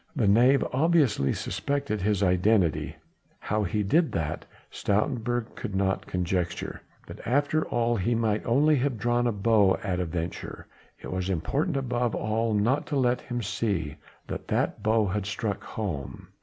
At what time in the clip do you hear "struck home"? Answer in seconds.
15.27-16.29